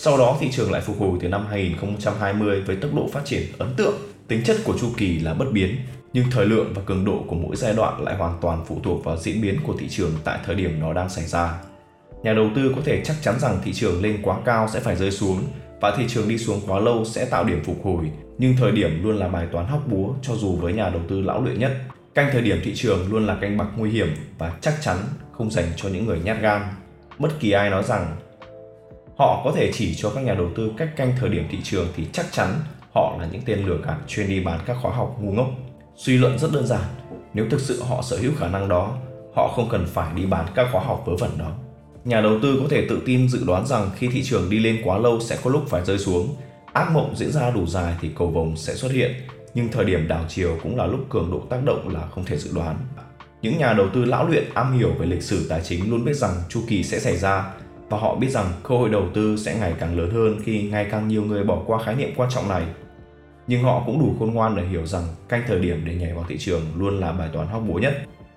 Sau 0.00 0.18
đó 0.18 0.36
thị 0.40 0.48
trường 0.52 0.72
lại 0.72 0.80
phục 0.80 1.00
hồi 1.00 1.18
từ 1.20 1.28
năm 1.28 1.46
2020 1.46 2.60
với 2.60 2.76
tốc 2.76 2.94
độ 2.94 3.08
phát 3.12 3.20
triển 3.24 3.42
ấn 3.58 3.74
tượng. 3.76 3.94
Tính 4.28 4.44
chất 4.44 4.56
của 4.64 4.78
chu 4.78 4.88
kỳ 4.96 5.18
là 5.18 5.34
bất 5.34 5.44
biến, 5.52 5.76
nhưng 6.12 6.24
thời 6.30 6.46
lượng 6.46 6.72
và 6.74 6.82
cường 6.86 7.04
độ 7.04 7.24
của 7.26 7.36
mỗi 7.36 7.56
giai 7.56 7.74
đoạn 7.74 8.04
lại 8.04 8.16
hoàn 8.16 8.38
toàn 8.40 8.64
phụ 8.68 8.80
thuộc 8.84 9.04
vào 9.04 9.16
diễn 9.16 9.40
biến 9.42 9.58
của 9.66 9.74
thị 9.78 9.88
trường 9.88 10.10
tại 10.24 10.38
thời 10.46 10.54
điểm 10.54 10.80
nó 10.80 10.92
đang 10.92 11.08
xảy 11.08 11.24
ra. 11.24 11.60
Nhà 12.22 12.32
đầu 12.32 12.50
tư 12.54 12.72
có 12.76 12.82
thể 12.84 13.02
chắc 13.04 13.16
chắn 13.22 13.40
rằng 13.40 13.58
thị 13.64 13.72
trường 13.72 14.02
lên 14.02 14.18
quá 14.22 14.36
cao 14.44 14.68
sẽ 14.72 14.80
phải 14.80 14.96
rơi 14.96 15.10
xuống 15.10 15.42
và 15.80 15.94
thị 15.96 16.04
trường 16.08 16.28
đi 16.28 16.38
xuống 16.38 16.60
quá 16.66 16.80
lâu 16.80 17.04
sẽ 17.04 17.24
tạo 17.24 17.44
điểm 17.44 17.64
phục 17.64 17.84
hồi, 17.84 18.10
nhưng 18.38 18.56
thời 18.56 18.72
điểm 18.72 19.02
luôn 19.02 19.16
là 19.16 19.28
bài 19.28 19.46
toán 19.52 19.66
hóc 19.66 19.82
búa 19.86 20.14
cho 20.22 20.34
dù 20.34 20.56
với 20.56 20.72
nhà 20.72 20.88
đầu 20.88 21.02
tư 21.08 21.20
lão 21.20 21.42
luyện 21.42 21.58
nhất. 21.58 21.72
Canh 22.14 22.28
thời 22.32 22.42
điểm 22.42 22.60
thị 22.64 22.72
trường 22.74 23.12
luôn 23.12 23.26
là 23.26 23.36
canh 23.40 23.58
bạc 23.58 23.68
nguy 23.76 23.90
hiểm 23.90 24.08
và 24.38 24.52
chắc 24.60 24.74
chắn 24.80 24.96
không 25.32 25.50
dành 25.50 25.66
cho 25.76 25.88
những 25.88 26.06
người 26.06 26.20
nhát 26.24 26.40
gan. 26.40 26.62
Bất 27.18 27.40
kỳ 27.40 27.50
ai 27.50 27.70
nói 27.70 27.82
rằng 27.82 28.16
họ 29.18 29.42
có 29.44 29.52
thể 29.56 29.70
chỉ 29.74 29.94
cho 29.94 30.10
các 30.10 30.24
nhà 30.24 30.34
đầu 30.34 30.48
tư 30.56 30.72
cách 30.76 30.96
canh 30.96 31.12
thời 31.20 31.28
điểm 31.28 31.44
thị 31.50 31.58
trường 31.62 31.86
thì 31.96 32.06
chắc 32.12 32.26
chắn 32.32 32.54
họ 32.94 33.16
là 33.20 33.28
những 33.32 33.42
tên 33.44 33.66
lừa 33.66 33.78
gạt 33.86 33.96
chuyên 34.06 34.28
đi 34.28 34.40
bán 34.40 34.60
các 34.66 34.76
khóa 34.82 34.92
học 34.92 35.16
ngu 35.20 35.32
ngốc. 35.32 35.46
Suy 35.96 36.18
luận 36.18 36.38
rất 36.38 36.52
đơn 36.52 36.66
giản, 36.66 36.84
nếu 37.34 37.46
thực 37.50 37.60
sự 37.60 37.82
họ 37.82 38.02
sở 38.02 38.16
hữu 38.16 38.32
khả 38.38 38.48
năng 38.48 38.68
đó, 38.68 38.96
họ 39.34 39.52
không 39.56 39.68
cần 39.70 39.86
phải 39.86 40.12
đi 40.14 40.26
bán 40.26 40.46
các 40.54 40.68
khóa 40.72 40.84
học 40.84 41.02
vớ 41.06 41.16
vẩn 41.16 41.30
đó. 41.38 41.52
Nhà 42.04 42.20
đầu 42.20 42.38
tư 42.42 42.58
có 42.62 42.68
thể 42.70 42.86
tự 42.88 43.02
tin 43.06 43.28
dự 43.28 43.44
đoán 43.46 43.66
rằng 43.66 43.90
khi 43.96 44.08
thị 44.08 44.22
trường 44.24 44.50
đi 44.50 44.58
lên 44.58 44.80
quá 44.84 44.98
lâu 44.98 45.20
sẽ 45.20 45.38
có 45.44 45.50
lúc 45.50 45.62
phải 45.68 45.84
rơi 45.84 45.98
xuống. 45.98 46.36
Ác 46.72 46.90
mộng 46.92 47.16
diễn 47.16 47.32
ra 47.32 47.50
đủ 47.50 47.66
dài 47.66 47.94
thì 48.00 48.10
cầu 48.18 48.30
vồng 48.30 48.56
sẽ 48.56 48.74
xuất 48.74 48.92
hiện, 48.92 49.12
nhưng 49.54 49.68
thời 49.68 49.84
điểm 49.84 50.08
đảo 50.08 50.24
chiều 50.28 50.56
cũng 50.62 50.76
là 50.76 50.86
lúc 50.86 51.00
cường 51.10 51.30
độ 51.30 51.40
tác 51.50 51.64
động 51.64 51.88
là 51.88 52.06
không 52.14 52.24
thể 52.24 52.36
dự 52.36 52.50
đoán. 52.54 52.76
Những 53.42 53.58
nhà 53.58 53.72
đầu 53.72 53.86
tư 53.94 54.04
lão 54.04 54.28
luyện 54.28 54.44
am 54.54 54.78
hiểu 54.78 54.90
về 54.98 55.06
lịch 55.06 55.22
sử 55.22 55.48
tài 55.48 55.60
chính 55.64 55.90
luôn 55.90 56.04
biết 56.04 56.14
rằng 56.14 56.34
chu 56.48 56.60
kỳ 56.68 56.84
sẽ 56.84 56.98
xảy 56.98 57.16
ra 57.16 57.52
và 57.88 57.98
họ 57.98 58.14
biết 58.14 58.28
rằng 58.28 58.52
cơ 58.62 58.76
hội 58.76 58.90
đầu 58.90 59.04
tư 59.14 59.36
sẽ 59.36 59.56
ngày 59.60 59.74
càng 59.80 59.98
lớn 59.98 60.10
hơn 60.10 60.40
khi 60.44 60.62
ngày 60.62 60.86
càng 60.90 61.08
nhiều 61.08 61.24
người 61.24 61.44
bỏ 61.44 61.62
qua 61.66 61.84
khái 61.84 61.94
niệm 61.94 62.10
quan 62.16 62.30
trọng 62.34 62.48
này. 62.48 62.62
Nhưng 63.46 63.62
họ 63.62 63.82
cũng 63.86 64.00
đủ 64.00 64.14
khôn 64.18 64.34
ngoan 64.34 64.56
để 64.56 64.66
hiểu 64.66 64.86
rằng 64.86 65.04
canh 65.28 65.42
thời 65.46 65.60
điểm 65.60 65.82
để 65.84 65.94
nhảy 65.94 66.12
vào 66.12 66.24
thị 66.28 66.38
trường 66.38 66.62
luôn 66.76 67.00
là 67.00 67.12
bài 67.12 67.28
toán 67.32 67.48
hóc 67.48 67.62
búa 67.68 67.78
nhất, 67.78 67.94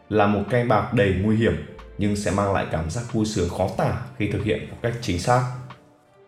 là 0.10 0.28
một 0.28 0.44
canh 0.50 0.68
bạc 0.68 0.94
đầy 0.94 1.16
nguy 1.24 1.38
hiểm 1.38 1.54
nhưng 1.98 2.16
sẽ 2.16 2.32
mang 2.32 2.54
lại 2.54 2.66
cảm 2.72 2.90
giác 2.90 3.14
vui 3.14 3.26
sướng 3.26 3.50
khó 3.50 3.70
tả 3.78 4.02
khi 4.18 4.28
thực 4.28 4.44
hiện 4.44 4.70
một 4.70 4.78
cách 4.82 4.94
chính 5.02 5.20
xác. 5.20 5.44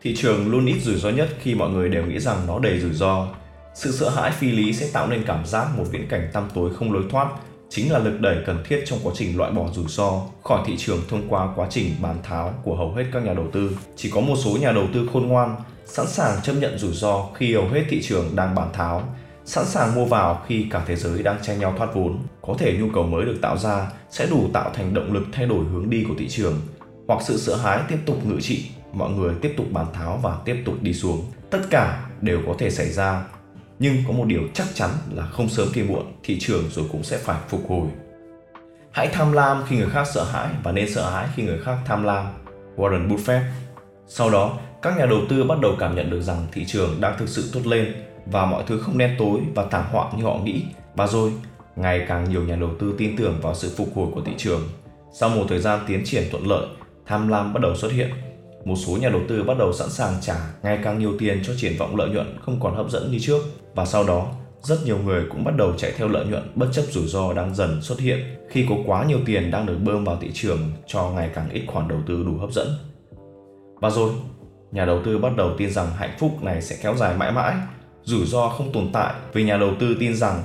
Thị 0.01 0.15
trường 0.15 0.51
luôn 0.51 0.65
ít 0.65 0.79
rủi 0.81 0.95
ro 0.95 1.09
nhất 1.09 1.29
khi 1.39 1.55
mọi 1.55 1.69
người 1.69 1.89
đều 1.89 2.05
nghĩ 2.05 2.19
rằng 2.19 2.37
nó 2.47 2.59
đầy 2.59 2.79
rủi 2.79 2.93
ro. 2.93 3.27
Sự 3.73 3.91
sợ 3.91 4.09
hãi 4.09 4.31
phi 4.31 4.51
lý 4.51 4.73
sẽ 4.73 4.89
tạo 4.93 5.07
nên 5.07 5.23
cảm 5.27 5.45
giác 5.45 5.67
một 5.77 5.83
viễn 5.91 6.07
cảnh 6.07 6.29
tăm 6.33 6.49
tối 6.53 6.73
không 6.75 6.93
lối 6.93 7.03
thoát 7.09 7.27
chính 7.75 7.91
là 7.91 7.99
lực 7.99 8.21
đẩy 8.21 8.37
cần 8.45 8.63
thiết 8.65 8.83
trong 8.85 8.99
quá 9.03 9.13
trình 9.15 9.37
loại 9.37 9.51
bỏ 9.51 9.67
rủi 9.73 9.85
ro 9.87 10.21
khỏi 10.43 10.63
thị 10.65 10.77
trường 10.77 11.01
thông 11.09 11.29
qua 11.29 11.53
quá 11.55 11.67
trình 11.69 11.95
bán 12.01 12.17
tháo 12.23 12.53
của 12.63 12.75
hầu 12.75 12.93
hết 12.93 13.03
các 13.13 13.23
nhà 13.23 13.33
đầu 13.33 13.45
tư. 13.51 13.77
Chỉ 13.95 14.09
có 14.09 14.21
một 14.21 14.35
số 14.43 14.57
nhà 14.61 14.71
đầu 14.71 14.87
tư 14.93 15.09
khôn 15.13 15.27
ngoan 15.27 15.55
sẵn 15.85 16.07
sàng 16.07 16.41
chấp 16.43 16.53
nhận 16.53 16.77
rủi 16.77 16.93
ro 16.93 17.25
khi 17.35 17.55
hầu 17.55 17.67
hết 17.67 17.83
thị 17.89 18.01
trường 18.01 18.35
đang 18.35 18.55
bán 18.55 18.73
tháo, 18.73 19.03
sẵn 19.45 19.65
sàng 19.65 19.95
mua 19.95 20.05
vào 20.05 20.41
khi 20.47 20.65
cả 20.71 20.83
thế 20.87 20.95
giới 20.95 21.23
đang 21.23 21.37
tranh 21.41 21.59
nhau 21.59 21.73
thoát 21.77 21.93
vốn. 21.93 22.19
Có 22.41 22.55
thể 22.59 22.77
nhu 22.79 22.89
cầu 22.93 23.03
mới 23.03 23.25
được 23.25 23.37
tạo 23.41 23.57
ra 23.57 23.91
sẽ 24.09 24.25
đủ 24.25 24.49
tạo 24.53 24.71
thành 24.73 24.93
động 24.93 25.13
lực 25.13 25.23
thay 25.31 25.45
đổi 25.45 25.65
hướng 25.65 25.89
đi 25.89 26.05
của 26.07 26.15
thị 26.17 26.29
trường, 26.29 26.61
hoặc 27.07 27.23
sự 27.23 27.37
sợ 27.37 27.55
hãi 27.55 27.79
tiếp 27.89 27.97
tục 28.05 28.25
ngự 28.25 28.41
trị, 28.41 28.65
mọi 28.93 29.09
người 29.09 29.35
tiếp 29.41 29.53
tục 29.57 29.65
bán 29.71 29.85
tháo 29.93 30.19
và 30.23 30.37
tiếp 30.45 30.63
tục 30.65 30.75
đi 30.81 30.93
xuống. 30.93 31.25
Tất 31.49 31.61
cả 31.69 32.05
đều 32.21 32.39
có 32.47 32.55
thể 32.59 32.69
xảy 32.69 32.89
ra 32.89 33.23
nhưng 33.79 34.03
có 34.07 34.13
một 34.13 34.25
điều 34.27 34.41
chắc 34.53 34.67
chắn 34.73 34.89
là 35.11 35.25
không 35.25 35.49
sớm 35.49 35.67
thì 35.73 35.83
muộn, 35.83 36.13
thị 36.23 36.39
trường 36.39 36.63
rồi 36.69 36.85
cũng 36.91 37.03
sẽ 37.03 37.17
phải 37.17 37.39
phục 37.47 37.69
hồi. 37.69 37.87
Hãy 38.91 39.07
tham 39.07 39.31
lam 39.31 39.63
khi 39.67 39.77
người 39.77 39.89
khác 39.89 40.07
sợ 40.13 40.23
hãi 40.23 40.49
và 40.63 40.71
nên 40.71 40.93
sợ 40.93 41.09
hãi 41.09 41.27
khi 41.35 41.43
người 41.43 41.59
khác 41.59 41.77
tham 41.85 42.03
lam, 42.03 42.25
warren 42.77 43.09
buffett. 43.09 43.41
Sau 44.07 44.29
đó, 44.29 44.57
các 44.81 44.97
nhà 44.97 45.05
đầu 45.05 45.19
tư 45.29 45.43
bắt 45.43 45.59
đầu 45.61 45.75
cảm 45.79 45.95
nhận 45.95 46.09
được 46.09 46.21
rằng 46.21 46.47
thị 46.51 46.65
trường 46.65 47.01
đang 47.01 47.17
thực 47.17 47.29
sự 47.29 47.49
tốt 47.53 47.67
lên 47.67 47.93
và 48.25 48.45
mọi 48.45 48.63
thứ 48.67 48.79
không 48.79 48.97
đen 48.97 49.15
tối 49.19 49.39
và 49.55 49.65
thảm 49.71 49.85
họa 49.91 50.11
như 50.17 50.23
họ 50.23 50.37
nghĩ. 50.37 50.63
Và 50.95 51.07
rồi, 51.07 51.31
ngày 51.75 52.05
càng 52.07 52.29
nhiều 52.29 52.43
nhà 52.43 52.55
đầu 52.55 52.69
tư 52.79 52.95
tin 52.97 53.17
tưởng 53.17 53.39
vào 53.41 53.55
sự 53.55 53.73
phục 53.77 53.95
hồi 53.95 54.07
của 54.15 54.21
thị 54.21 54.31
trường. 54.37 54.61
Sau 55.13 55.29
một 55.29 55.45
thời 55.49 55.59
gian 55.59 55.79
tiến 55.87 56.01
triển 56.05 56.23
thuận 56.31 56.47
lợi, 56.47 56.67
tham 57.05 57.27
lam 57.27 57.53
bắt 57.53 57.59
đầu 57.61 57.75
xuất 57.75 57.91
hiện 57.91 58.09
một 58.65 58.75
số 58.75 58.97
nhà 58.97 59.09
đầu 59.09 59.21
tư 59.27 59.43
bắt 59.43 59.57
đầu 59.57 59.73
sẵn 59.73 59.89
sàng 59.89 60.13
trả 60.21 60.35
ngày 60.63 60.79
càng 60.83 60.99
nhiều 60.99 61.13
tiền 61.19 61.41
cho 61.45 61.53
triển 61.57 61.77
vọng 61.77 61.95
lợi 61.95 62.09
nhuận 62.09 62.37
không 62.41 62.59
còn 62.59 62.75
hấp 62.75 62.89
dẫn 62.89 63.11
như 63.11 63.19
trước 63.21 63.41
và 63.75 63.85
sau 63.85 64.03
đó 64.03 64.27
rất 64.61 64.85
nhiều 64.85 64.97
người 65.05 65.23
cũng 65.29 65.43
bắt 65.43 65.55
đầu 65.57 65.73
chạy 65.77 65.91
theo 65.97 66.07
lợi 66.07 66.25
nhuận 66.25 66.51
bất 66.55 66.67
chấp 66.73 66.83
rủi 66.91 67.07
ro 67.07 67.33
đang 67.33 67.55
dần 67.55 67.81
xuất 67.81 67.99
hiện 67.99 68.19
khi 68.49 68.65
có 68.69 68.75
quá 68.85 69.05
nhiều 69.05 69.19
tiền 69.25 69.51
đang 69.51 69.65
được 69.65 69.77
bơm 69.83 70.03
vào 70.03 70.17
thị 70.21 70.31
trường 70.33 70.59
cho 70.87 71.09
ngày 71.09 71.29
càng 71.35 71.49
ít 71.49 71.63
khoản 71.67 71.87
đầu 71.87 71.99
tư 72.07 72.23
đủ 72.23 72.37
hấp 72.37 72.51
dẫn. 72.51 72.67
Và 73.81 73.89
rồi, 73.89 74.11
nhà 74.71 74.85
đầu 74.85 75.01
tư 75.05 75.17
bắt 75.17 75.31
đầu 75.37 75.51
tin 75.57 75.69
rằng 75.69 75.87
hạnh 75.97 76.15
phúc 76.19 76.43
này 76.43 76.61
sẽ 76.61 76.75
kéo 76.83 76.95
dài 76.95 77.17
mãi 77.17 77.31
mãi, 77.31 77.55
rủi 78.03 78.25
ro 78.25 78.49
không 78.49 78.71
tồn 78.71 78.89
tại 78.93 79.13
vì 79.33 79.43
nhà 79.43 79.57
đầu 79.57 79.71
tư 79.79 79.95
tin 79.99 80.15
rằng 80.15 80.43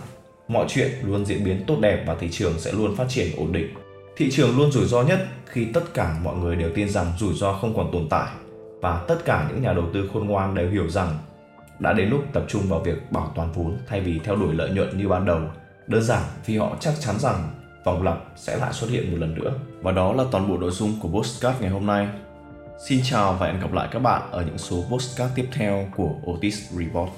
Mọi 0.48 0.66
chuyện 0.68 0.90
luôn 1.02 1.24
diễn 1.24 1.44
biến 1.44 1.64
tốt 1.66 1.76
đẹp 1.80 2.04
và 2.06 2.14
thị 2.14 2.28
trường 2.30 2.58
sẽ 2.58 2.72
luôn 2.72 2.96
phát 2.96 3.06
triển 3.08 3.28
ổn 3.36 3.52
định. 3.52 3.74
Thị 4.18 4.30
trường 4.30 4.56
luôn 4.56 4.72
rủi 4.72 4.86
ro 4.86 5.02
nhất 5.02 5.26
khi 5.46 5.64
tất 5.74 5.94
cả 5.94 6.18
mọi 6.22 6.36
người 6.36 6.56
đều 6.56 6.70
tin 6.74 6.88
rằng 6.88 7.12
rủi 7.18 7.34
ro 7.34 7.52
không 7.52 7.76
còn 7.76 7.92
tồn 7.92 8.06
tại 8.10 8.28
và 8.80 9.04
tất 9.08 9.24
cả 9.24 9.46
những 9.48 9.62
nhà 9.62 9.72
đầu 9.72 9.84
tư 9.94 10.10
khôn 10.12 10.26
ngoan 10.26 10.54
đều 10.54 10.70
hiểu 10.70 10.88
rằng 10.88 11.18
đã 11.78 11.92
đến 11.92 12.08
lúc 12.08 12.24
tập 12.32 12.44
trung 12.48 12.62
vào 12.68 12.80
việc 12.80 13.12
bảo 13.12 13.32
toàn 13.34 13.52
vốn 13.52 13.76
thay 13.86 14.00
vì 14.00 14.20
theo 14.24 14.36
đuổi 14.36 14.54
lợi 14.54 14.70
nhuận 14.70 14.98
như 14.98 15.08
ban 15.08 15.24
đầu. 15.24 15.40
Đơn 15.86 16.02
giản 16.02 16.22
vì 16.46 16.56
họ 16.56 16.76
chắc 16.80 16.94
chắn 17.00 17.18
rằng 17.18 17.48
vòng 17.84 18.02
lặp 18.02 18.18
sẽ 18.36 18.56
lại 18.56 18.72
xuất 18.72 18.90
hiện 18.90 19.10
một 19.10 19.16
lần 19.20 19.34
nữa. 19.34 19.52
Và 19.82 19.92
đó 19.92 20.12
là 20.12 20.24
toàn 20.30 20.48
bộ 20.48 20.58
nội 20.58 20.70
dung 20.70 21.00
của 21.02 21.08
Postcard 21.08 21.60
ngày 21.60 21.70
hôm 21.70 21.86
nay. 21.86 22.08
Xin 22.88 23.00
chào 23.04 23.36
và 23.40 23.46
hẹn 23.46 23.60
gặp 23.60 23.72
lại 23.72 23.88
các 23.90 23.98
bạn 23.98 24.22
ở 24.30 24.42
những 24.42 24.58
số 24.58 24.84
Postcard 24.90 25.34
tiếp 25.34 25.48
theo 25.52 25.88
của 25.96 26.10
Otis 26.32 26.72
Report. 26.72 27.10